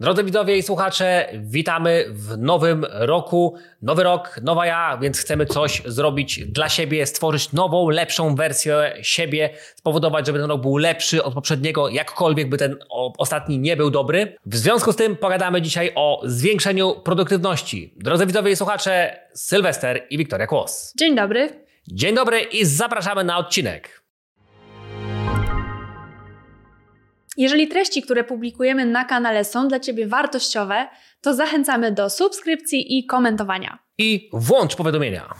Drodzy 0.00 0.24
widzowie 0.24 0.56
i 0.56 0.62
słuchacze, 0.62 1.28
witamy 1.34 2.04
w 2.08 2.38
nowym 2.38 2.86
roku. 2.90 3.54
Nowy 3.82 4.02
rok, 4.02 4.40
nowa 4.42 4.66
ja, 4.66 4.98
więc 5.02 5.18
chcemy 5.18 5.46
coś 5.46 5.82
zrobić 5.86 6.44
dla 6.46 6.68
siebie, 6.68 7.06
stworzyć 7.06 7.52
nową, 7.52 7.88
lepszą 7.88 8.34
wersję 8.34 8.92
siebie, 9.02 9.50
spowodować, 9.76 10.26
żeby 10.26 10.38
ten 10.38 10.48
rok 10.48 10.60
był 10.60 10.76
lepszy 10.76 11.24
od 11.24 11.34
poprzedniego, 11.34 11.88
jakkolwiek 11.88 12.48
by 12.48 12.56
ten 12.56 12.76
ostatni 13.18 13.58
nie 13.58 13.76
był 13.76 13.90
dobry. 13.90 14.36
W 14.46 14.56
związku 14.56 14.92
z 14.92 14.96
tym 14.96 15.16
pogadamy 15.16 15.62
dzisiaj 15.62 15.92
o 15.94 16.22
zwiększeniu 16.24 16.94
produktywności. 17.04 17.94
Drodzy 17.96 18.26
widzowie 18.26 18.52
i 18.52 18.56
słuchacze, 18.56 19.20
Sylwester 19.34 20.06
i 20.10 20.18
Wiktoria 20.18 20.46
Kłos. 20.46 20.92
Dzień 20.98 21.16
dobry. 21.16 21.64
Dzień 21.88 22.14
dobry 22.14 22.40
i 22.40 22.64
zapraszamy 22.64 23.24
na 23.24 23.38
odcinek. 23.38 24.02
Jeżeli 27.38 27.68
treści, 27.68 28.02
które 28.02 28.24
publikujemy 28.24 28.86
na 28.86 29.04
kanale 29.04 29.44
są 29.44 29.68
dla 29.68 29.80
Ciebie 29.80 30.06
wartościowe, 30.06 30.88
to 31.20 31.34
zachęcamy 31.34 31.92
do 31.92 32.10
subskrypcji 32.10 32.98
i 32.98 33.06
komentowania. 33.06 33.78
I 33.98 34.30
włącz 34.32 34.76
powiadomienia. 34.76 35.34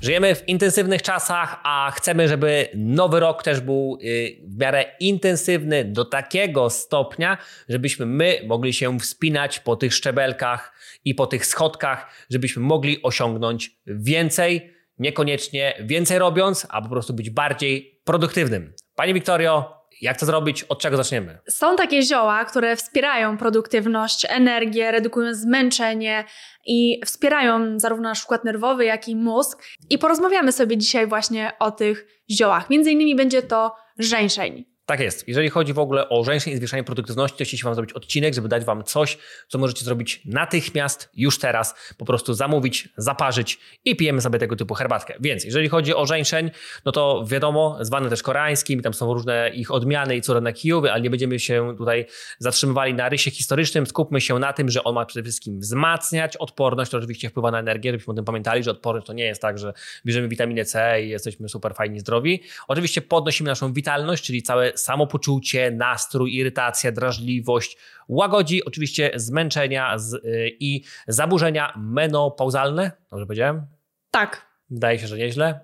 Żyjemy 0.00 0.34
w 0.34 0.48
intensywnych 0.48 1.02
czasach, 1.02 1.60
a 1.64 1.92
chcemy, 1.96 2.28
żeby 2.28 2.68
nowy 2.74 3.20
rok 3.20 3.42
też 3.42 3.60
był 3.60 3.98
y, 4.02 4.36
w 4.46 4.60
miarę 4.60 4.84
intensywny 5.00 5.84
do 5.84 6.04
takiego 6.04 6.70
stopnia, 6.70 7.38
żebyśmy 7.68 8.06
my 8.06 8.40
mogli 8.46 8.72
się 8.72 8.98
wspinać 8.98 9.60
po 9.60 9.76
tych 9.76 9.94
szczebelkach 9.94 10.72
i 11.04 11.14
po 11.14 11.26
tych 11.26 11.46
schodkach, 11.46 12.26
żebyśmy 12.30 12.62
mogli 12.62 13.02
osiągnąć 13.02 13.70
więcej, 13.86 14.74
niekoniecznie 14.98 15.74
więcej 15.80 16.18
robiąc, 16.18 16.66
a 16.70 16.82
po 16.82 16.88
prostu 16.88 17.14
być 17.14 17.30
bardziej 17.30 18.00
produktywnym. 18.04 18.72
Pani 18.94 19.14
Wiktorio, 19.14 19.83
jak 20.00 20.18
to 20.18 20.26
zrobić? 20.26 20.64
Od 20.64 20.80
czego 20.80 20.96
zaczniemy? 20.96 21.38
Są 21.48 21.76
takie 21.76 22.02
zioła, 22.02 22.44
które 22.44 22.76
wspierają 22.76 23.38
produktywność, 23.38 24.26
energię, 24.28 24.90
redukują 24.90 25.34
zmęczenie 25.34 26.24
i 26.66 27.00
wspierają 27.06 27.78
zarówno 27.78 28.08
nasz 28.08 28.24
układ 28.24 28.44
nerwowy, 28.44 28.84
jak 28.84 29.08
i 29.08 29.16
mózg. 29.16 29.62
I 29.90 29.98
porozmawiamy 29.98 30.52
sobie 30.52 30.76
dzisiaj 30.76 31.06
właśnie 31.06 31.52
o 31.58 31.70
tych 31.70 32.06
ziołach. 32.30 32.70
Między 32.70 32.90
innymi 32.90 33.16
będzie 33.16 33.42
to 33.42 33.74
żeńszeń. 33.98 34.73
Tak 34.86 35.00
jest. 35.00 35.28
Jeżeli 35.28 35.50
chodzi 35.50 35.72
w 35.72 35.78
ogóle 35.78 36.08
o 36.08 36.24
żeńszeń 36.24 36.52
i 36.52 36.56
zwiększanie 36.56 36.84
produktywności, 36.84 37.38
to 37.38 37.44
chcieliśmy 37.44 37.68
Wam 37.68 37.74
zrobić 37.74 37.92
odcinek, 37.92 38.34
żeby 38.34 38.48
dać 38.48 38.64
Wam 38.64 38.84
coś, 38.84 39.18
co 39.48 39.58
możecie 39.58 39.84
zrobić 39.84 40.22
natychmiast, 40.24 41.10
już 41.14 41.38
teraz, 41.38 41.74
po 41.98 42.04
prostu 42.04 42.34
zamówić, 42.34 42.88
zaparzyć 42.96 43.58
i 43.84 43.96
pijemy 43.96 44.20
sobie 44.20 44.38
tego 44.38 44.56
typu 44.56 44.74
herbatkę. 44.74 45.14
Więc 45.20 45.44
jeżeli 45.44 45.68
chodzi 45.68 45.94
o 45.94 46.06
żeńszeń, 46.06 46.50
no 46.84 46.92
to 46.92 47.24
wiadomo, 47.26 47.78
zwany 47.80 48.10
też 48.10 48.22
koreańskim, 48.22 48.82
tam 48.82 48.94
są 48.94 49.14
różne 49.14 49.50
ich 49.54 49.70
odmiany 49.70 50.16
i 50.16 50.20
na 50.42 50.52
kijowy, 50.52 50.92
ale 50.92 51.02
nie 51.02 51.10
będziemy 51.10 51.38
się 51.38 51.74
tutaj 51.78 52.06
zatrzymywali 52.38 52.94
na 52.94 53.08
rysie 53.08 53.30
historycznym, 53.30 53.86
skupmy 53.86 54.20
się 54.20 54.38
na 54.38 54.52
tym, 54.52 54.70
że 54.70 54.84
on 54.84 54.94
ma 54.94 55.06
przede 55.06 55.22
wszystkim 55.22 55.60
wzmacniać 55.60 56.36
odporność, 56.36 56.90
to 56.90 56.98
oczywiście 56.98 57.30
wpływa 57.30 57.50
na 57.50 57.58
energię, 57.58 57.90
żebyśmy 57.90 58.10
o 58.10 58.14
tym 58.14 58.24
pamiętali, 58.24 58.62
że 58.62 58.70
odporność 58.70 59.06
to 59.06 59.12
nie 59.12 59.24
jest 59.24 59.42
tak, 59.42 59.58
że 59.58 59.72
bierzemy 60.06 60.28
witaminę 60.28 60.64
C 60.64 61.02
i 61.02 61.08
jesteśmy 61.08 61.48
super 61.48 61.74
fajni, 61.74 62.00
zdrowi. 62.00 62.42
Oczywiście 62.68 63.02
podnosimy 63.02 63.48
naszą 63.48 63.72
witalność, 63.72 64.24
czyli 64.24 64.42
całe 64.42 64.73
samopoczucie, 64.76 65.70
nastrój, 65.70 66.34
irytacja, 66.34 66.92
drażliwość, 66.92 67.76
łagodzi 68.08 68.64
oczywiście 68.64 69.10
zmęczenia 69.14 69.98
z, 69.98 70.14
y, 70.14 70.20
i 70.60 70.84
zaburzenia 71.08 71.72
menopauzalne. 71.76 72.90
Dobrze 73.10 73.26
powiedziałem? 73.26 73.66
Tak. 74.10 74.46
Wydaje 74.70 74.98
się, 74.98 75.06
że 75.06 75.18
nieźle. 75.18 75.60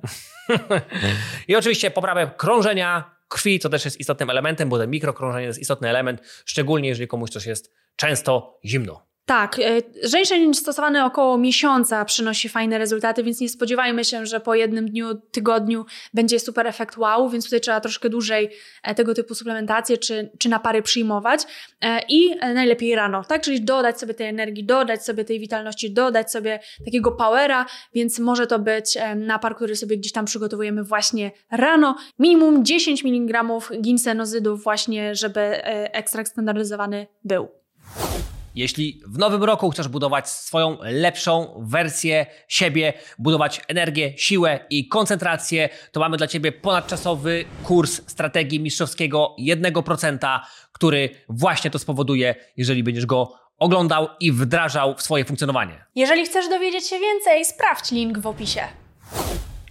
I 1.49 1.57
oczywiście 1.57 1.91
poprawę 1.91 2.31
krążenia 2.37 3.21
krwi, 3.29 3.59
co 3.59 3.69
też 3.69 3.85
jest 3.85 4.01
istotnym 4.01 4.31
elementem, 4.31 4.69
bo 4.69 4.79
ten 4.79 4.91
mikrokrążenie 4.91 5.47
jest 5.47 5.59
istotny 5.59 5.89
element, 5.89 6.21
szczególnie 6.45 6.89
jeżeli 6.89 7.09
komuś 7.09 7.31
coś 7.31 7.47
jest 7.47 7.75
często 7.97 8.59
zimno. 8.65 9.10
Tak, 9.31 9.59
e, 9.59 9.63
żeńszeń 10.03 10.55
stosowany 10.55 11.05
około 11.05 11.39
miesiąca 11.39 12.05
przynosi 12.05 12.49
fajne 12.49 12.79
rezultaty, 12.79 13.23
więc 13.23 13.41
nie 13.41 13.49
spodziewajmy 13.49 14.05
się, 14.05 14.27
że 14.27 14.41
po 14.41 14.55
jednym 14.55 14.91
dniu, 14.91 15.15
tygodniu 15.15 15.85
będzie 16.15 16.41
super 16.41 16.67
efekt 16.67 16.97
wow, 16.97 17.31
więc 17.31 17.45
tutaj 17.45 17.61
trzeba 17.61 17.81
troszkę 17.81 18.09
dłużej 18.09 18.51
e, 18.83 18.95
tego 18.95 19.15
typu 19.15 19.35
suplementacje 19.35 19.99
czy, 19.99 20.31
czy 20.39 20.49
napary 20.49 20.83
przyjmować 20.83 21.41
e, 21.81 22.01
i 22.09 22.37
najlepiej 22.55 22.95
rano, 22.95 23.25
tak? 23.25 23.43
Czyli 23.43 23.61
dodać 23.61 24.01
sobie 24.01 24.15
tej 24.15 24.27
energii, 24.27 24.65
dodać 24.65 25.05
sobie 25.05 25.25
tej 25.25 25.41
witalności, 25.41 25.91
dodać 25.91 26.33
sobie 26.33 26.61
takiego 26.85 27.13
powera, 27.13 27.67
więc 27.95 28.19
może 28.19 28.47
to 28.47 28.59
być 28.59 28.99
napar, 29.17 29.57
który 29.57 29.77
sobie 29.77 29.97
gdzieś 29.97 30.13
tam 30.13 30.25
przygotowujemy 30.25 30.85
właśnie 30.85 31.31
rano. 31.51 31.97
Minimum 32.19 32.65
10 32.65 33.05
mg 33.05 33.45
ginsenozydów 33.81 34.63
właśnie, 34.63 35.15
żeby 35.15 35.41
ekstrakt 35.93 36.31
standaryzowany 36.31 37.07
był. 37.25 37.49
Jeśli 38.55 39.03
w 39.07 39.19
nowym 39.19 39.45
roku 39.45 39.71
chcesz 39.71 39.89
budować 39.89 40.29
swoją 40.29 40.79
lepszą 40.83 41.55
wersję 41.59 42.27
siebie, 42.49 42.93
budować 43.19 43.61
energię, 43.69 44.13
siłę 44.17 44.61
i 44.71 44.89
koncentrację, 44.89 45.69
to 45.93 46.01
mamy 46.01 46.17
dla 46.17 46.27
Ciebie 46.27 46.53
ponadczasowy 46.53 47.45
kurs 47.65 48.01
strategii 48.07 48.61
mistrzowskiego 48.61 49.37
1%, 49.41 50.41
który 50.73 51.11
właśnie 51.29 51.71
to 51.71 51.79
spowoduje, 51.79 52.35
jeżeli 52.57 52.83
będziesz 52.83 53.07
go 53.07 53.33
oglądał 53.59 54.09
i 54.21 54.33
wdrażał 54.33 54.95
w 54.95 55.03
swoje 55.03 55.25
funkcjonowanie. 55.25 55.85
Jeżeli 55.95 56.27
chcesz 56.27 56.49
dowiedzieć 56.49 56.89
się 56.89 56.99
więcej, 56.99 57.45
sprawdź 57.45 57.91
link 57.91 58.19
w 58.19 58.27
opisie. 58.27 58.63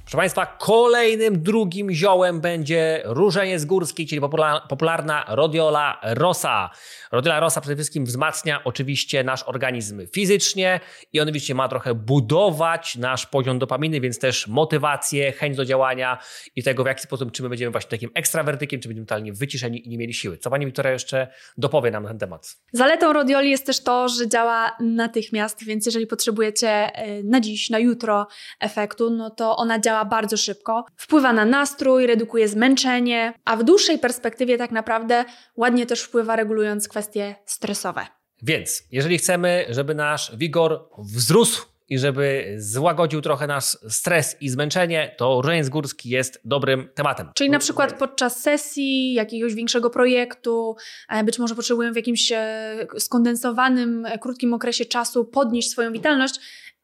Proszę 0.10 0.18
Państwa, 0.18 0.46
kolejnym 0.46 1.44
drugim 1.44 1.92
ziołem 1.92 2.42
będzie 2.42 3.02
różeniec 3.06 3.66
górski, 3.66 4.08
czyli 4.08 4.22
popularna 4.70 5.26
Rhodiola 5.28 6.00
rosa. 6.04 6.70
Rhodiola 7.12 7.40
rosa 7.40 7.62
przede 7.62 7.76
wszystkim 7.76 8.06
wzmacnia 8.06 8.64
oczywiście 8.64 9.24
nasz 9.24 9.44
organizm 9.44 10.08
fizycznie 10.08 10.80
i 11.14 11.20
on 11.20 11.28
oczywiście 11.28 11.56
ma 11.56 11.68
trochę 11.68 11.96
budować 11.96 12.96
nasz 12.96 13.26
poziom 13.26 13.60
dopaminy, 13.60 14.02
więc 14.02 14.20
też 14.20 14.48
motywację, 14.48 15.32
chęć 15.32 15.58
do 15.58 15.66
działania 15.66 16.18
i 16.56 16.64
tego 16.64 16.84
w 16.84 16.88
jaki 16.88 17.02
sposób, 17.02 17.32
czy 17.32 17.44
my 17.44 17.50
będziemy 17.50 17.72
właśnie 17.72 17.90
takim 17.90 18.10
ekstrawertykiem, 18.14 18.80
czy 18.80 18.88
będziemy 18.88 19.06
totalnie 19.06 19.34
wyciszeni 19.34 19.88
i 19.88 19.90
nie 19.90 19.98
mieli 19.98 20.14
siły. 20.14 20.38
Co 20.38 20.50
Pani 20.50 20.66
Wiktoria 20.66 20.92
jeszcze 20.92 21.28
dopowie 21.58 21.92
nam 21.92 22.04
na 22.04 22.10
ten 22.10 22.20
temat? 22.20 22.56
Zaletą 22.74 23.14
Rhodioli 23.14 23.50
jest 23.50 23.66
też 23.66 23.84
to, 23.84 24.10
że 24.10 24.28
działa 24.28 24.78
natychmiast, 24.80 25.64
więc 25.66 25.86
jeżeli 25.86 26.08
potrzebujecie 26.08 26.70
e, 26.70 27.24
na 27.24 27.40
dziś, 27.40 27.70
na 27.70 27.80
jutro 27.80 28.28
efektu, 28.60 29.10
no 29.10 29.30
to 29.30 29.56
ona 29.56 29.80
działa 29.80 29.99
działa 30.00 30.06
bardzo 30.06 30.38
szybko, 30.38 30.86
wpływa 30.96 31.34
na 31.34 31.46
nastrój, 31.46 32.08
redukuje 32.08 32.48
zmęczenie, 32.48 33.34
a 33.46 33.56
w 33.58 33.64
dłuższej 33.64 34.00
perspektywie 34.00 34.58
tak 34.58 34.72
naprawdę 34.72 35.26
ładnie 35.58 35.86
też 35.86 36.02
wpływa 36.02 36.36
regulując 36.36 36.88
kwestie 36.88 37.36
stresowe. 37.46 38.06
Więc 38.42 38.84
jeżeli 38.92 39.18
chcemy, 39.18 39.66
żeby 39.70 39.96
nasz 39.96 40.38
wigor 40.38 40.90
wzrósł 40.98 41.66
i 41.90 42.00
żeby 42.00 42.56
złagodził 42.58 43.22
trochę 43.22 43.48
nasz 43.48 43.78
stres 43.90 44.38
i 44.42 44.50
zmęczenie, 44.50 45.16
to 45.18 45.42
różaniec 45.42 45.70
górski 45.70 46.10
jest 46.10 46.42
dobrym 46.46 46.90
tematem. 46.96 47.32
Czyli 47.36 47.50
na 47.50 47.60
przykład 47.60 47.94
podczas 48.00 48.42
sesji 48.42 49.14
jakiegoś 49.14 49.54
większego 49.54 49.90
projektu, 49.90 50.76
e, 51.10 51.24
być 51.24 51.40
może 51.40 51.56
potrzebujemy 51.56 51.94
w 51.94 51.96
jakimś 51.96 52.32
e, 52.32 52.88
skondensowanym, 52.98 54.06
e, 54.06 54.20
krótkim 54.20 54.54
okresie 54.54 54.86
czasu 54.86 55.26
podnieść 55.26 55.72
swoją 55.72 55.92
witalność, 55.92 56.40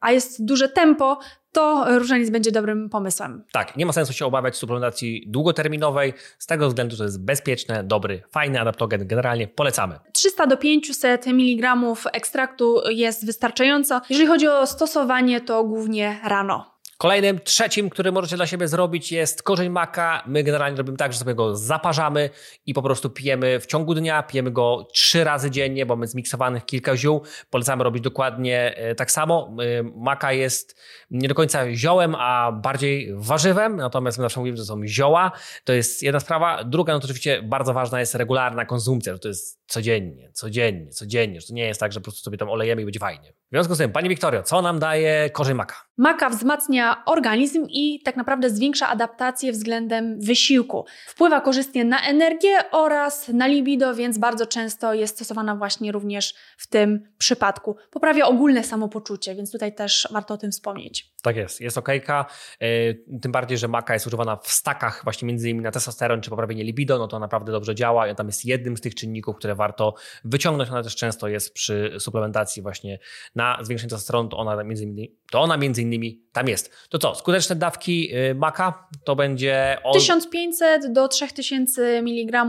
a 0.06 0.12
jest 0.12 0.44
duże 0.44 0.68
tempo, 0.68 1.18
to 1.52 1.86
różaniec 1.98 2.30
będzie 2.30 2.52
dobrym 2.52 2.90
pomysłem. 2.90 3.44
Tak, 3.52 3.76
nie 3.76 3.86
ma 3.86 3.92
sensu 3.92 4.12
się 4.12 4.26
obawiać 4.26 4.56
suplementacji 4.56 5.24
długoterminowej, 5.26 6.12
z 6.38 6.46
tego 6.46 6.68
względu, 6.68 6.96
że 6.96 7.04
jest 7.04 7.24
bezpieczne, 7.24 7.84
dobry, 7.84 8.22
fajny 8.30 8.60
adaptogen, 8.60 9.06
generalnie 9.06 9.48
polecamy. 9.48 9.98
300 10.12 10.46
do 10.46 10.56
500 10.56 11.26
mg 11.26 11.76
ekstraktu 12.12 12.80
jest 12.88 13.26
wystarczająco. 13.26 14.00
Jeżeli 14.10 14.28
chodzi 14.28 14.48
o 14.48 14.66
stosowanie, 14.66 15.40
to 15.40 15.64
głównie 15.64 16.20
rano. 16.24 16.75
Kolejnym, 16.98 17.40
trzecim, 17.40 17.90
który 17.90 18.12
możecie 18.12 18.36
dla 18.36 18.46
siebie 18.46 18.68
zrobić 18.68 19.12
jest 19.12 19.42
korzeń 19.42 19.68
maka. 19.68 20.22
My 20.26 20.42
generalnie 20.42 20.78
robimy 20.78 20.96
tak, 20.96 21.12
że 21.12 21.18
sobie 21.18 21.34
go 21.34 21.56
zaparzamy 21.56 22.30
i 22.66 22.74
po 22.74 22.82
prostu 22.82 23.10
pijemy 23.10 23.60
w 23.60 23.66
ciągu 23.66 23.94
dnia, 23.94 24.22
pijemy 24.22 24.50
go 24.50 24.88
trzy 24.92 25.24
razy 25.24 25.50
dziennie, 25.50 25.86
bo 25.86 25.96
mamy 25.96 26.06
zmiksowanych 26.06 26.64
kilka 26.64 26.96
ziół. 26.96 27.22
Polecamy 27.50 27.84
robić 27.84 28.02
dokładnie 28.02 28.76
e, 28.76 28.94
tak 28.94 29.10
samo. 29.10 29.56
E, 29.78 29.82
maka 29.82 30.32
jest 30.32 30.80
nie 31.10 31.28
do 31.28 31.34
końca 31.34 31.74
ziołem, 31.74 32.14
a 32.14 32.52
bardziej 32.52 33.14
warzywem, 33.14 33.76
natomiast 33.76 34.18
my 34.18 34.22
zawsze 34.22 34.40
mówimy, 34.40 34.56
że 34.56 34.62
to 34.62 34.66
są 34.66 34.86
zioła. 34.86 35.32
To 35.64 35.72
jest 35.72 36.02
jedna 36.02 36.20
sprawa. 36.20 36.64
Druga, 36.64 36.92
no 36.92 37.00
to 37.00 37.04
oczywiście 37.04 37.42
bardzo 37.42 37.72
ważna 37.72 38.00
jest 38.00 38.14
regularna 38.14 38.64
konsumpcja, 38.64 39.12
że 39.12 39.18
to 39.18 39.28
jest 39.28 39.60
codziennie, 39.66 40.30
codziennie, 40.32 40.90
codziennie, 40.90 41.40
że 41.40 41.46
to 41.46 41.54
nie 41.54 41.64
jest 41.66 41.80
tak, 41.80 41.92
że 41.92 42.00
po 42.00 42.04
prostu 42.04 42.20
sobie 42.20 42.38
tam 42.38 42.48
olejemy 42.48 42.82
i 42.82 42.84
będzie 42.84 43.00
fajnie. 43.00 43.32
W 43.46 43.54
związku 43.54 43.74
z 43.74 43.78
tym, 43.78 43.92
Pani 43.92 44.08
Wiktorio, 44.08 44.42
co 44.42 44.62
nam 44.62 44.78
daje 44.78 45.30
korzeń 45.30 45.56
maka? 45.56 45.74
Maka 45.96 46.30
wzmacnia 46.30 47.02
organizm 47.04 47.66
i 47.68 48.00
tak 48.04 48.16
naprawdę 48.16 48.50
zwiększa 48.50 48.88
adaptację 48.88 49.52
względem 49.52 50.20
wysiłku. 50.20 50.84
Wpływa 51.06 51.40
korzystnie 51.40 51.84
na 51.84 52.00
energię 52.00 52.70
oraz 52.70 53.28
na 53.28 53.46
libido, 53.46 53.94
więc 53.94 54.18
bardzo 54.18 54.46
często 54.46 54.94
jest 54.94 55.14
stosowana 55.14 55.56
właśnie 55.56 55.92
również 55.92 56.34
w 56.56 56.66
tym 56.66 57.08
przypadku. 57.18 57.76
Poprawia 57.90 58.26
ogólne 58.26 58.64
samopoczucie, 58.64 59.34
więc 59.34 59.52
tutaj 59.52 59.74
też 59.74 60.08
warto 60.12 60.34
o 60.34 60.38
tym 60.38 60.52
wspomnieć. 60.52 61.12
Tak 61.26 61.36
jest, 61.36 61.60
jest 61.60 61.78
okejka, 61.78 62.26
yy, 62.60 63.18
tym 63.22 63.32
bardziej, 63.32 63.58
że 63.58 63.68
maka 63.68 63.94
jest 63.94 64.06
używana 64.06 64.36
w 64.36 64.48
stakach 64.48 65.00
właśnie 65.04 65.28
między 65.28 65.48
innymi 65.48 65.64
na 65.64 65.70
testosteron 65.70 66.20
czy 66.20 66.30
poprawienie 66.30 66.64
libido, 66.64 66.98
no 66.98 67.08
to 67.08 67.18
naprawdę 67.18 67.52
dobrze 67.52 67.74
działa 67.74 68.14
tam 68.14 68.26
jest 68.26 68.44
jednym 68.44 68.76
z 68.76 68.80
tych 68.80 68.94
czynników, 68.94 69.36
które 69.36 69.54
warto 69.54 69.94
wyciągnąć, 70.24 70.70
ona 70.70 70.82
też 70.82 70.96
często 70.96 71.28
jest 71.28 71.54
przy 71.54 71.96
suplementacji 71.98 72.62
właśnie 72.62 72.98
na 73.34 73.58
zwiększenie 73.62 73.90
testosteronu, 73.90 74.28
to 74.28 74.36
ona 74.36 74.64
między 74.64 74.84
innymi, 74.84 75.16
to 75.30 75.40
ona 75.40 75.56
między 75.56 75.82
innymi 75.82 76.25
tam 76.36 76.48
jest. 76.48 76.88
To 76.88 76.98
co, 76.98 77.14
skuteczne 77.14 77.56
dawki 77.56 78.08
yy, 78.08 78.34
maka 78.34 78.88
to 79.04 79.16
będzie... 79.16 79.78
Od... 79.84 79.94
1500 79.94 80.92
do 80.92 81.08
3000 81.08 81.98
mg 81.98 82.46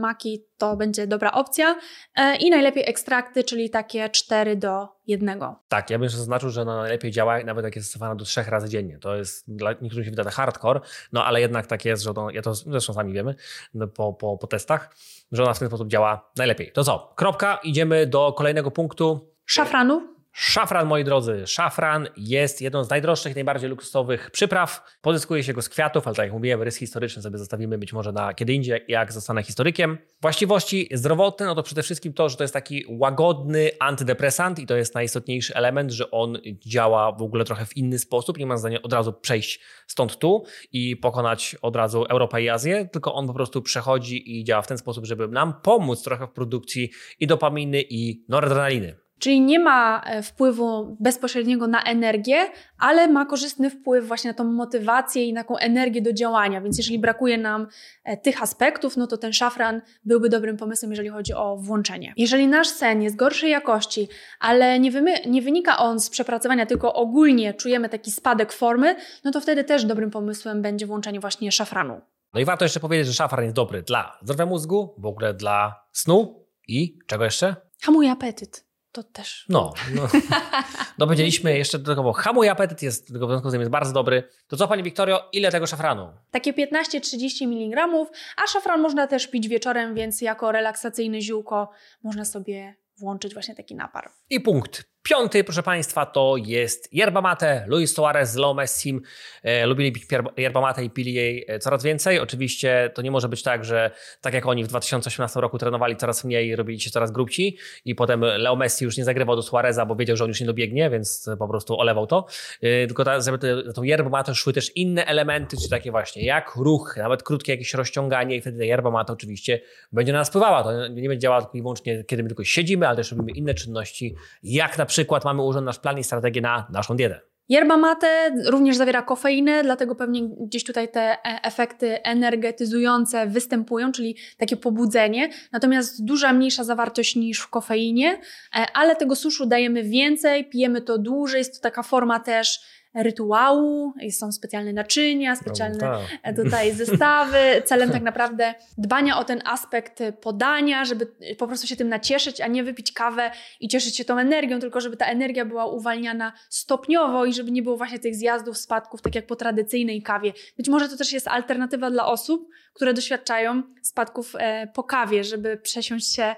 maki 0.00 0.44
to 0.58 0.76
będzie 0.76 1.06
dobra 1.06 1.32
opcja 1.32 1.76
e, 2.16 2.36
i 2.36 2.50
najlepiej 2.50 2.84
ekstrakty, 2.86 3.44
czyli 3.44 3.70
takie 3.70 4.08
4 4.08 4.56
do 4.56 4.88
1. 5.06 5.40
Tak, 5.68 5.90
ja 5.90 5.98
bym 5.98 6.08
zaznaczył, 6.08 6.50
że 6.50 6.64
no 6.64 6.76
najlepiej 6.76 7.10
działa 7.10 7.44
nawet 7.44 7.64
jak 7.64 7.76
jest 7.76 7.88
stosowana 7.88 8.14
do 8.14 8.24
trzech 8.24 8.48
razy 8.48 8.68
dziennie. 8.68 8.98
To 8.98 9.16
jest 9.16 9.56
dla 9.56 9.72
niektórych 9.72 10.06
się 10.06 10.10
wydaje 10.10 10.30
hardcore, 10.30 10.80
no 11.12 11.24
ale 11.24 11.40
jednak 11.40 11.66
tak 11.66 11.84
jest, 11.84 12.02
że 12.02 12.14
to, 12.14 12.30
ja 12.30 12.42
to 12.42 12.54
zresztą 12.54 12.92
sami 12.92 13.12
wiemy 13.12 13.34
no, 13.74 13.88
po, 13.88 14.12
po, 14.12 14.38
po 14.38 14.46
testach, 14.46 14.96
że 15.32 15.42
ona 15.42 15.54
w 15.54 15.58
ten 15.58 15.68
sposób 15.68 15.88
działa 15.88 16.30
najlepiej. 16.36 16.72
To 16.72 16.84
co? 16.84 17.12
Kropka, 17.16 17.60
idziemy 17.62 18.06
do 18.06 18.32
kolejnego 18.32 18.70
punktu. 18.70 19.34
Szafranu. 19.46 20.17
Szafran, 20.32 20.86
moi 20.86 21.04
drodzy, 21.04 21.46
szafran 21.46 22.08
jest 22.16 22.62
jedną 22.62 22.84
z 22.84 22.90
najdroższych, 22.90 23.34
najbardziej 23.34 23.70
luksusowych 23.70 24.30
przypraw. 24.30 24.98
Pozyskuje 25.00 25.44
się 25.44 25.52
go 25.52 25.62
z 25.62 25.68
kwiatów, 25.68 26.06
ale 26.06 26.16
tak 26.16 26.24
jak 26.24 26.32
mówiłem, 26.32 26.62
rys 26.62 26.76
historyczny 26.76 27.22
sobie 27.22 27.38
zostawimy 27.38 27.78
być 27.78 27.92
może 27.92 28.12
na 28.12 28.34
kiedy 28.34 28.52
indziej, 28.52 28.84
jak 28.88 29.12
zostanę 29.12 29.42
historykiem. 29.42 29.98
Właściwości 30.22 30.88
zdrowotne, 30.92 31.46
no 31.46 31.54
to 31.54 31.62
przede 31.62 31.82
wszystkim 31.82 32.12
to, 32.12 32.28
że 32.28 32.36
to 32.36 32.44
jest 32.44 32.54
taki 32.54 32.84
łagodny 32.88 33.70
antydepresant 33.80 34.58
i 34.58 34.66
to 34.66 34.76
jest 34.76 34.94
najistotniejszy 34.94 35.54
element, 35.54 35.90
że 35.90 36.10
on 36.10 36.38
działa 36.66 37.12
w 37.12 37.22
ogóle 37.22 37.44
trochę 37.44 37.66
w 37.66 37.76
inny 37.76 37.98
sposób. 37.98 38.38
Nie 38.38 38.46
ma 38.46 38.56
zdania 38.56 38.82
od 38.82 38.92
razu 38.92 39.12
przejść 39.12 39.60
stąd 39.86 40.18
tu 40.18 40.44
i 40.72 40.96
pokonać 40.96 41.56
od 41.62 41.76
razu 41.76 42.04
Europę 42.04 42.42
i 42.42 42.48
Azję, 42.48 42.88
tylko 42.92 43.14
on 43.14 43.26
po 43.26 43.34
prostu 43.34 43.62
przechodzi 43.62 44.38
i 44.38 44.44
działa 44.44 44.62
w 44.62 44.66
ten 44.66 44.78
sposób, 44.78 45.06
żeby 45.06 45.28
nam 45.28 45.60
pomóc 45.62 46.02
trochę 46.02 46.26
w 46.26 46.30
produkcji 46.30 46.90
i 47.20 47.26
dopaminy 47.26 47.82
i 47.90 48.24
noradrenaliny. 48.28 49.07
Czyli 49.18 49.40
nie 49.40 49.58
ma 49.58 50.02
e, 50.06 50.22
wpływu 50.22 50.96
bezpośredniego 51.00 51.66
na 51.66 51.82
energię, 51.82 52.36
ale 52.78 53.08
ma 53.08 53.26
korzystny 53.26 53.70
wpływ 53.70 54.08
właśnie 54.08 54.30
na 54.30 54.34
tą 54.34 54.44
motywację 54.44 55.24
i 55.24 55.32
na 55.32 55.40
taką 55.40 55.56
energię 55.56 56.02
do 56.02 56.12
działania. 56.12 56.60
Więc 56.60 56.78
jeżeli 56.78 56.98
brakuje 56.98 57.38
nam 57.38 57.66
e, 58.04 58.16
tych 58.16 58.42
aspektów, 58.42 58.96
no 58.96 59.06
to 59.06 59.18
ten 59.18 59.32
szafran 59.32 59.82
byłby 60.04 60.28
dobrym 60.28 60.56
pomysłem, 60.56 60.90
jeżeli 60.92 61.08
chodzi 61.08 61.34
o 61.34 61.56
włączenie. 61.56 62.12
Jeżeli 62.16 62.48
nasz 62.48 62.68
sen 62.68 63.02
jest 63.02 63.16
gorszej 63.16 63.50
jakości, 63.50 64.08
ale 64.40 64.80
nie, 64.80 64.90
nie 65.26 65.42
wynika 65.42 65.78
on 65.78 66.00
z 66.00 66.10
przepracowania, 66.10 66.66
tylko 66.66 66.94
ogólnie 66.94 67.54
czujemy 67.54 67.88
taki 67.88 68.10
spadek 68.10 68.52
formy, 68.52 68.96
no 69.24 69.30
to 69.30 69.40
wtedy 69.40 69.64
też 69.64 69.84
dobrym 69.84 70.10
pomysłem 70.10 70.62
będzie 70.62 70.86
włączenie 70.86 71.20
właśnie 71.20 71.52
szafranu. 71.52 72.00
No 72.34 72.40
i 72.40 72.44
warto 72.44 72.64
jeszcze 72.64 72.80
powiedzieć, 72.80 73.06
że 73.06 73.12
szafran 73.12 73.44
jest 73.44 73.56
dobry 73.56 73.82
dla 73.82 74.18
zdrowia 74.22 74.46
mózgu, 74.46 74.94
w 74.98 75.06
ogóle 75.06 75.34
dla 75.34 75.84
snu 75.92 76.46
i 76.68 76.98
czego 77.06 77.24
jeszcze? 77.24 77.56
Hamuje 77.82 78.10
apetyt 78.10 78.67
to 78.92 79.02
też. 79.02 79.46
No, 79.48 79.74
no, 79.94 80.08
no 80.98 81.06
powiedzieliśmy 81.06 81.58
jeszcze 81.58 81.78
dodatkowo, 81.78 82.12
hamuje 82.12 82.50
apetyt, 82.50 82.82
jest, 82.82 83.12
tego 83.12 83.26
w 83.26 83.30
związku 83.30 83.48
z 83.48 83.52
tym 83.52 83.60
jest 83.60 83.70
bardzo 83.70 83.92
dobry. 83.92 84.28
To 84.48 84.56
co 84.56 84.68
Pani 84.68 84.82
Wiktorio, 84.82 85.28
ile 85.32 85.50
tego 85.50 85.66
szafranu? 85.66 86.12
Takie 86.30 86.52
15-30 86.52 87.44
mg, 87.44 87.88
a 88.36 88.46
szafran 88.46 88.80
można 88.80 89.06
też 89.06 89.26
pić 89.26 89.48
wieczorem, 89.48 89.94
więc 89.94 90.20
jako 90.20 90.52
relaksacyjne 90.52 91.20
ziółko 91.20 91.70
można 92.02 92.24
sobie 92.24 92.74
włączyć 92.98 93.34
właśnie 93.34 93.54
taki 93.54 93.74
napar. 93.74 94.10
I 94.30 94.40
punkt 94.40 94.84
Piąty, 95.08 95.44
proszę 95.44 95.62
Państwa, 95.62 96.06
to 96.06 96.34
jest 96.36 96.94
yerba 96.94 97.20
mate. 97.20 97.64
Luis 97.66 97.94
Suarez 97.94 98.30
z 98.30 98.36
Leo 98.36 98.54
Messim 98.54 99.00
e, 99.42 99.66
lubili 99.66 99.92
pić 99.92 100.04
yerba 100.36 100.60
mate 100.60 100.84
i 100.84 100.90
pili 100.90 101.14
jej 101.14 101.44
e, 101.48 101.58
coraz 101.58 101.82
więcej. 101.82 102.18
Oczywiście 102.18 102.90
to 102.94 103.02
nie 103.02 103.10
może 103.10 103.28
być 103.28 103.42
tak, 103.42 103.64
że 103.64 103.90
tak 104.20 104.34
jak 104.34 104.46
oni 104.46 104.64
w 104.64 104.66
2018 104.66 105.40
roku 105.40 105.58
trenowali 105.58 105.96
coraz 105.96 106.24
mniej, 106.24 106.56
robili 106.56 106.80
się 106.80 106.90
coraz 106.90 107.10
grubci 107.10 107.56
i 107.84 107.94
potem 107.94 108.20
Leo 108.20 108.56
Messi 108.56 108.84
już 108.84 108.96
nie 108.96 109.04
zagrywał 109.04 109.36
do 109.36 109.42
Suareza, 109.42 109.86
bo 109.86 109.96
wiedział, 109.96 110.16
że 110.16 110.24
on 110.24 110.28
już 110.30 110.40
nie 110.40 110.46
dobiegnie, 110.46 110.90
więc 110.90 111.30
po 111.38 111.48
prostu 111.48 111.78
olewał 111.78 112.06
to. 112.06 112.26
E, 112.62 112.86
tylko 112.86 113.04
ta, 113.04 113.20
żeby 113.20 113.38
tą 113.74 113.82
yerba 113.82 114.10
mate 114.10 114.34
szły 114.34 114.52
też 114.52 114.76
inne 114.76 115.06
elementy, 115.06 115.56
czy 115.62 115.68
takie 115.68 115.90
właśnie 115.90 116.24
jak 116.24 116.56
ruch, 116.56 116.94
nawet 116.96 117.22
krótkie 117.22 117.52
jakieś 117.52 117.74
rozciąganie 117.74 118.36
i 118.36 118.40
wtedy 118.40 118.58
ta 118.58 118.64
yerba 118.64 118.90
mate 118.90 119.12
oczywiście 119.12 119.60
będzie 119.92 120.12
na 120.12 120.18
nas 120.18 120.28
wpływała. 120.28 120.62
To 120.62 120.88
nie 120.88 121.08
będzie 121.08 121.22
działała 121.22 121.42
tylko 121.42 121.58
i 121.58 121.62
wyłącznie, 121.62 122.04
kiedy 122.04 122.22
my 122.22 122.28
tylko 122.28 122.44
siedzimy, 122.44 122.88
ale 122.88 122.96
też 122.96 123.10
robimy 123.10 123.32
inne 123.32 123.54
czynności, 123.54 124.14
jak 124.42 124.78
na 124.78 124.86
przykład 124.86 124.97
przykład 124.98 125.24
mamy 125.24 125.42
ułożony 125.42 125.66
nasz 125.66 125.78
plan 125.78 125.98
i 125.98 126.04
strategię 126.04 126.40
na 126.40 126.66
naszą 126.72 126.96
dietę. 126.96 127.20
Yerba 127.48 127.76
mate 127.76 128.30
również 128.46 128.76
zawiera 128.76 129.02
kofeinę, 129.02 129.62
dlatego 129.62 129.94
pewnie 129.94 130.28
gdzieś 130.28 130.64
tutaj 130.64 130.88
te 130.88 131.00
e, 131.00 131.42
efekty 131.42 132.02
energetyzujące 132.02 133.26
występują, 133.26 133.92
czyli 133.92 134.16
takie 134.38 134.56
pobudzenie. 134.56 135.30
Natomiast 135.52 136.04
duża 136.04 136.32
mniejsza 136.32 136.64
zawartość 136.64 137.16
niż 137.16 137.40
w 137.40 137.48
kofeinie, 137.48 138.20
e, 138.56 138.66
ale 138.74 138.96
tego 138.96 139.16
suszu 139.16 139.46
dajemy 139.46 139.82
więcej, 139.82 140.48
pijemy 140.48 140.82
to 140.82 140.98
dłużej, 140.98 141.38
jest 141.38 141.54
to 141.54 141.60
taka 141.60 141.82
forma 141.82 142.20
też 142.20 142.60
rytuału, 142.94 143.92
są 144.10 144.32
specjalne 144.32 144.72
naczynia, 144.72 145.36
specjalne 145.36 145.78
no, 145.80 146.00
tak. 146.22 146.36
tutaj 146.36 146.72
zestawy, 146.72 147.38
celem 147.64 147.90
tak 147.90 148.02
naprawdę 148.02 148.54
dbania 148.78 149.18
o 149.18 149.24
ten 149.24 149.42
aspekt 149.44 150.02
podania, 150.20 150.84
żeby 150.84 151.06
po 151.38 151.46
prostu 151.46 151.66
się 151.66 151.76
tym 151.76 151.88
nacieszyć, 151.88 152.40
a 152.40 152.46
nie 152.46 152.64
wypić 152.64 152.92
kawę 152.92 153.30
i 153.60 153.68
cieszyć 153.68 153.96
się 153.96 154.04
tą 154.04 154.18
energią, 154.18 154.60
tylko 154.60 154.80
żeby 154.80 154.96
ta 154.96 155.06
energia 155.06 155.44
była 155.44 155.66
uwalniana 155.66 156.32
stopniowo 156.48 157.24
i 157.24 157.32
żeby 157.32 157.50
nie 157.50 157.62
było 157.62 157.76
właśnie 157.76 157.98
tych 157.98 158.14
zjazdów, 158.14 158.58
spadków, 158.58 159.02
tak 159.02 159.14
jak 159.14 159.26
po 159.26 159.36
tradycyjnej 159.36 160.02
kawie. 160.02 160.32
Być 160.56 160.68
może 160.68 160.88
to 160.88 160.96
też 160.96 161.12
jest 161.12 161.28
alternatywa 161.28 161.90
dla 161.90 162.06
osób, 162.06 162.48
które 162.74 162.94
doświadczają 162.94 163.62
spadków 163.82 164.32
e, 164.38 164.66
po 164.66 164.84
kawie, 164.84 165.24
żeby 165.24 165.56
przesiąść 165.56 166.14
się 166.14 166.22
E, 166.22 166.36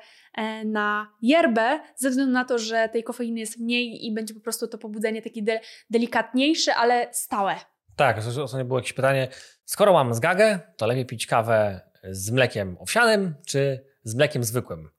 na 0.64 1.12
yerbę, 1.22 1.80
ze 1.96 2.10
względu 2.10 2.32
na 2.32 2.44
to, 2.44 2.58
że 2.58 2.88
tej 2.88 3.04
kofeiny 3.04 3.40
jest 3.40 3.58
mniej 3.58 4.06
i 4.06 4.14
będzie 4.14 4.34
po 4.34 4.40
prostu 4.40 4.68
to 4.68 4.78
pobudzenie 4.78 5.22
takie 5.22 5.42
de 5.42 5.60
delikatniejsze, 5.90 6.74
ale 6.74 7.08
stałe. 7.12 7.56
Tak, 7.96 8.18
ostatnio 8.18 8.64
było 8.64 8.78
jakieś 8.78 8.92
pytanie. 8.92 9.28
Skoro 9.64 9.92
mam 9.92 10.14
zgagę, 10.14 10.60
to 10.76 10.86
lepiej 10.86 11.06
pić 11.06 11.26
kawę 11.26 11.80
z 12.04 12.30
mlekiem 12.30 12.76
owsianym 12.80 13.34
czy 13.46 13.84
z 14.04 14.14
mlekiem 14.14 14.44
zwykłym? 14.44 14.90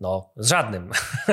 No, 0.00 0.32
z 0.36 0.48
żadnym. 0.48 0.90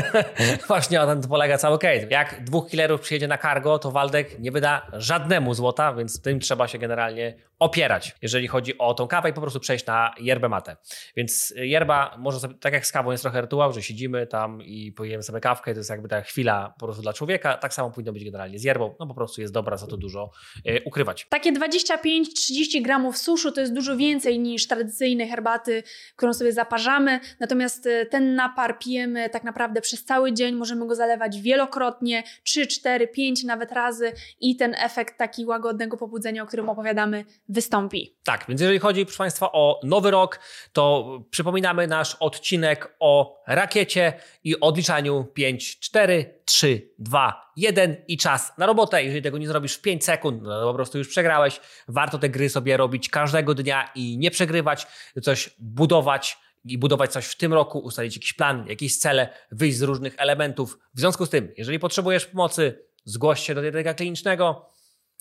Właśnie 0.67 0.97
na 0.97 1.07
tym 1.07 1.21
polega 1.21 1.57
cały 1.57 1.79
case. 1.79 2.07
Jak 2.09 2.43
dwóch 2.43 2.69
killerów 2.69 3.01
przyjedzie 3.01 3.27
na 3.27 3.37
cargo, 3.37 3.79
to 3.79 3.91
Waldek 3.91 4.39
nie 4.39 4.51
wyda 4.51 4.87
żadnemu 4.93 5.53
złota, 5.53 5.93
więc 5.93 6.21
tym 6.21 6.39
trzeba 6.39 6.67
się 6.67 6.77
generalnie 6.77 7.35
opierać, 7.65 8.15
jeżeli 8.21 8.47
chodzi 8.47 8.77
o 8.77 8.93
tą 8.93 9.07
kawę 9.07 9.29
i 9.29 9.33
po 9.33 9.41
prostu 9.41 9.59
przejść 9.59 9.85
na 9.85 10.13
yerbę 10.19 10.49
matę. 10.49 10.77
Więc 11.15 11.53
yerba 11.57 12.15
może 12.17 12.39
sobie, 12.39 12.55
tak 12.55 12.73
jak 12.73 12.85
z 12.85 12.91
kawą 12.91 13.11
jest 13.11 13.23
trochę 13.23 13.41
rytuał, 13.41 13.73
że 13.73 13.81
siedzimy 13.81 14.27
tam 14.27 14.61
i 14.61 14.91
pojemy 14.91 15.23
sobie 15.23 15.39
kawkę, 15.39 15.73
to 15.73 15.79
jest 15.79 15.89
jakby 15.89 16.07
ta 16.07 16.21
chwila 16.21 16.73
po 16.79 16.85
prostu 16.85 17.01
dla 17.01 17.13
człowieka, 17.13 17.57
tak 17.57 17.73
samo 17.73 17.91
powinno 17.91 18.13
być 18.13 18.23
generalnie 18.23 18.59
z 18.59 18.63
yerbą, 18.63 18.95
no 18.99 19.07
po 19.07 19.13
prostu 19.13 19.41
jest 19.41 19.53
dobra, 19.53 19.77
za 19.77 19.87
to 19.87 19.97
dużo 19.97 20.31
e, 20.65 20.81
ukrywać. 20.81 21.27
Takie 21.29 21.53
25-30 21.53 22.81
gramów 22.81 23.17
suszu 23.17 23.51
to 23.51 23.61
jest 23.61 23.73
dużo 23.73 23.97
więcej 23.97 24.39
niż 24.39 24.67
tradycyjne 24.67 25.27
herbaty, 25.27 25.83
którą 26.15 26.33
sobie 26.33 26.53
zaparzamy, 26.53 27.19
natomiast 27.39 27.87
e, 27.87 28.05
ten 28.05 28.35
napar 28.35 28.79
pijemy 28.79 29.29
tak 29.29 29.43
naprawdę 29.43 29.81
przez 29.81 30.05
cały 30.05 30.33
dzień, 30.33 30.55
możemy 30.55 30.87
go 30.87 30.95
zalewać 30.95 31.41
wielokrotnie, 31.41 32.23
3, 32.43 32.67
4, 32.67 33.07
5 33.07 33.43
nawet 33.43 33.71
razy 33.71 34.11
i 34.39 34.55
ten 34.55 34.75
efekt 34.77 35.17
taki 35.17 35.45
łagodnego 35.45 35.97
pobudzenia, 35.97 36.43
o 36.43 36.45
którym 36.45 36.69
opowiadamy 36.69 37.25
wystąpi. 37.55 38.17
Tak, 38.23 38.45
więc 38.49 38.61
jeżeli 38.61 38.79
chodzi, 38.79 39.05
proszę 39.05 39.17
Państwa, 39.17 39.51
o 39.51 39.79
nowy 39.83 40.11
rok, 40.11 40.39
to 40.73 41.05
przypominamy 41.29 41.87
nasz 41.87 42.15
odcinek 42.19 42.95
o 42.99 43.43
rakiecie 43.47 44.13
i 44.43 44.59
odliczaniu 44.59 45.25
5, 45.33 45.79
4, 45.79 46.39
3, 46.45 46.89
2, 46.99 47.51
1 47.57 47.95
i 48.07 48.17
czas 48.17 48.57
na 48.57 48.65
robotę. 48.65 49.03
Jeżeli 49.03 49.21
tego 49.21 49.37
nie 49.37 49.47
zrobisz 49.47 49.75
w 49.75 49.81
5 49.81 50.03
sekund, 50.03 50.41
no 50.41 50.61
to 50.61 50.67
po 50.67 50.73
prostu 50.73 50.97
już 50.97 51.07
przegrałeś. 51.07 51.61
Warto 51.87 52.17
te 52.17 52.29
gry 52.29 52.49
sobie 52.49 52.77
robić 52.77 53.09
każdego 53.09 53.53
dnia 53.53 53.91
i 53.95 54.17
nie 54.17 54.31
przegrywać, 54.31 54.87
coś 55.21 55.49
budować 55.59 56.37
i 56.65 56.77
budować 56.77 57.11
coś 57.11 57.25
w 57.25 57.37
tym 57.37 57.53
roku, 57.53 57.79
ustalić 57.79 58.15
jakiś 58.15 58.33
plan, 58.33 58.67
jakieś 58.67 58.97
cele, 58.97 59.29
wyjść 59.51 59.77
z 59.77 59.81
różnych 59.81 60.15
elementów. 60.17 60.79
W 60.93 60.99
związku 60.99 61.25
z 61.25 61.29
tym, 61.29 61.53
jeżeli 61.57 61.79
potrzebujesz 61.79 62.25
pomocy, 62.25 62.85
zgłoś 63.05 63.39
się 63.39 63.55
do 63.55 63.61
dietetyka 63.61 63.93
klinicznego, 63.93 64.69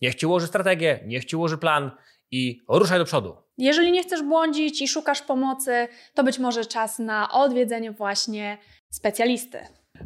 niech 0.02 0.14
ci 0.14 0.26
ułoży 0.26 0.46
strategię, 0.46 1.00
niech 1.06 1.24
ci 1.24 1.36
ułoży 1.36 1.58
plan 1.58 1.90
i 2.34 2.62
ruszaj 2.68 2.98
do 2.98 3.04
przodu. 3.04 3.36
Jeżeli 3.58 3.92
nie 3.92 4.02
chcesz 4.02 4.22
błądzić 4.22 4.82
i 4.82 4.88
szukasz 4.88 5.22
pomocy, 5.22 5.88
to 6.14 6.24
być 6.24 6.38
może 6.38 6.64
czas 6.64 6.98
na 6.98 7.32
odwiedzenie 7.32 7.92
właśnie 7.92 8.58
specjalisty. 8.90 9.58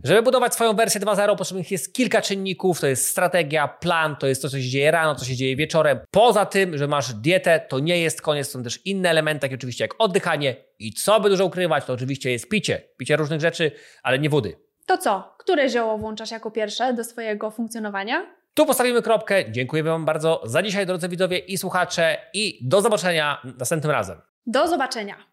Żeby 0.04 0.22
budować 0.22 0.54
swoją 0.54 0.74
wersję 0.74 1.00
2.0 1.00 1.36
potrzebnych 1.36 1.70
jest 1.70 1.94
kilka 1.94 2.22
czynników, 2.22 2.80
to 2.80 2.86
jest 2.86 3.06
strategia, 3.06 3.68
plan, 3.68 4.16
to 4.16 4.26
jest 4.26 4.42
to, 4.42 4.48
co 4.48 4.56
się 4.56 4.68
dzieje 4.68 4.90
rano, 4.90 5.14
co 5.14 5.24
się 5.24 5.36
dzieje 5.36 5.56
wieczorem. 5.56 5.98
Poza 6.10 6.46
tym, 6.46 6.78
że 6.78 6.88
masz 6.88 7.14
dietę, 7.14 7.60
to 7.68 7.78
nie 7.78 8.00
jest 8.00 8.22
koniec, 8.22 8.50
są 8.50 8.62
też 8.62 8.86
inne 8.86 9.10
elementy, 9.10 9.40
takie 9.40 9.54
oczywiście 9.54 9.84
jak 9.84 9.94
oddychanie 9.98 10.56
i 10.78 10.92
co 10.92 11.20
by 11.20 11.28
dużo 11.28 11.44
ukrywać, 11.44 11.84
to 11.84 11.92
oczywiście 11.92 12.30
jest 12.30 12.48
picie. 12.48 12.82
Picie 12.96 13.16
różnych 13.16 13.40
rzeczy, 13.40 13.72
ale 14.02 14.18
nie 14.18 14.30
wody. 14.30 14.56
To 14.86 14.98
co? 14.98 15.34
Które 15.38 15.68
zioło 15.68 15.98
włączasz 15.98 16.30
jako 16.30 16.50
pierwsze 16.50 16.94
do 16.94 17.04
swojego 17.04 17.50
funkcjonowania? 17.50 18.37
Tu 18.58 18.66
postawimy 18.66 19.02
kropkę. 19.02 19.52
Dziękuję 19.52 19.82
Wam 19.82 20.04
bardzo 20.04 20.42
za 20.44 20.62
dzisiaj, 20.62 20.86
drodzy 20.86 21.08
widzowie 21.08 21.38
i 21.38 21.58
słuchacze, 21.58 22.16
i 22.34 22.58
do 22.62 22.80
zobaczenia 22.80 23.42
następnym 23.58 23.92
razem. 23.92 24.20
Do 24.46 24.68
zobaczenia. 24.68 25.28